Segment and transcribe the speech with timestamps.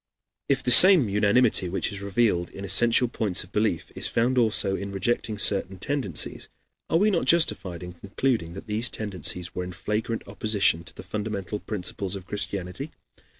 [0.49, 4.75] If the same unanimity which is revealed in essential points of belief is found also
[4.75, 6.49] in rejecting certain tendencies,
[6.89, 11.03] are we not justified in concluding that these tendencies were in flagrant opposition to the
[11.03, 12.89] fundamental principles of Christianity?